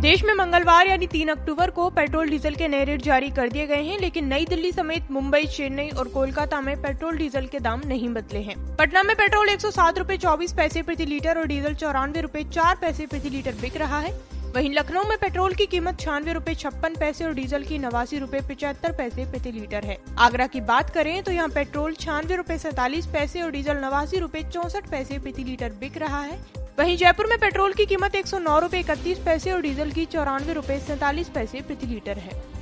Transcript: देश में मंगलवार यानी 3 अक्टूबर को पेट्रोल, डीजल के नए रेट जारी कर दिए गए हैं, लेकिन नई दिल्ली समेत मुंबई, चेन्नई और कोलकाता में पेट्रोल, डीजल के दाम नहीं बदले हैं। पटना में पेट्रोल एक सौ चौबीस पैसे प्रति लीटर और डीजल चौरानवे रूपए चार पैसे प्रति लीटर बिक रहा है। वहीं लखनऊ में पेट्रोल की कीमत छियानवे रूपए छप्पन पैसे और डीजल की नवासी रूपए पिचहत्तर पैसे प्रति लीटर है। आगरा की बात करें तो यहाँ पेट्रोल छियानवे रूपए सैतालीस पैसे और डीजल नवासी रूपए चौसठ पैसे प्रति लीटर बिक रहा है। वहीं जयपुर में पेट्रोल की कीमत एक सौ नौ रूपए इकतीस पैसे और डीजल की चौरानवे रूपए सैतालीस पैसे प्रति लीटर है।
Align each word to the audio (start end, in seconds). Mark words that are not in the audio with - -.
देश 0.00 0.22
में 0.24 0.32
मंगलवार 0.34 0.86
यानी 0.86 1.06
3 1.06 1.28
अक्टूबर 1.28 1.70
को 1.70 1.88
पेट्रोल, 1.90 2.28
डीजल 2.30 2.54
के 2.54 2.68
नए 2.68 2.84
रेट 2.84 3.02
जारी 3.02 3.28
कर 3.30 3.48
दिए 3.48 3.66
गए 3.66 3.82
हैं, 3.82 3.98
लेकिन 3.98 4.26
नई 4.26 4.44
दिल्ली 4.44 4.70
समेत 4.72 5.10
मुंबई, 5.10 5.46
चेन्नई 5.46 5.88
और 5.90 6.08
कोलकाता 6.08 6.60
में 6.60 6.80
पेट्रोल, 6.82 7.16
डीजल 7.16 7.46
के 7.46 7.58
दाम 7.58 7.80
नहीं 7.86 8.08
बदले 8.08 8.40
हैं। 8.40 8.56
पटना 8.76 9.02
में 9.02 9.14
पेट्रोल 9.16 9.48
एक 9.48 9.60
सौ 9.60 9.70
चौबीस 10.16 10.52
पैसे 10.52 10.82
प्रति 10.82 11.06
लीटर 11.06 11.38
और 11.38 11.46
डीजल 11.46 11.74
चौरानवे 11.74 12.20
रूपए 12.20 12.44
चार 12.44 12.78
पैसे 12.80 13.06
प्रति 13.06 13.30
लीटर 13.30 13.54
बिक 13.60 13.76
रहा 13.76 13.98
है। 13.98 14.12
वहीं 14.54 14.70
लखनऊ 14.70 15.02
में 15.08 15.16
पेट्रोल 15.18 15.54
की 15.54 15.66
कीमत 15.66 16.00
छियानवे 16.00 16.32
रूपए 16.32 16.54
छप्पन 16.54 16.94
पैसे 17.00 17.24
और 17.24 17.34
डीजल 17.34 17.64
की 17.64 17.78
नवासी 17.78 18.18
रूपए 18.18 18.40
पिचहत्तर 18.48 18.92
पैसे 18.92 19.24
प्रति 19.24 19.52
लीटर 19.52 19.84
है। 19.84 19.98
आगरा 20.18 20.46
की 20.46 20.60
बात 20.62 20.90
करें 20.90 21.22
तो 21.22 21.32
यहाँ 21.32 21.48
पेट्रोल 21.48 21.94
छियानवे 21.94 22.36
रूपए 22.36 22.58
सैतालीस 22.58 23.06
पैसे 23.08 23.42
और 23.42 23.50
डीजल 23.50 23.76
नवासी 23.76 24.18
रूपए 24.18 24.42
चौसठ 24.52 24.90
पैसे 24.90 25.18
प्रति 25.18 25.44
लीटर 25.44 25.72
बिक 25.80 25.98
रहा 25.98 26.22
है। 26.22 26.38
वहीं 26.80 26.96
जयपुर 26.96 27.26
में 27.26 27.38
पेट्रोल 27.38 27.72
की 27.72 27.84
कीमत 27.86 28.14
एक 28.14 28.26
सौ 28.26 28.38
नौ 28.38 28.58
रूपए 28.58 28.78
इकतीस 28.80 29.18
पैसे 29.18 29.50
और 29.52 29.60
डीजल 29.62 29.90
की 29.92 30.04
चौरानवे 30.06 30.52
रूपए 30.54 30.78
सैतालीस 30.80 31.28
पैसे 31.28 31.60
प्रति 31.60 31.86
लीटर 31.86 32.18
है। 32.18 32.59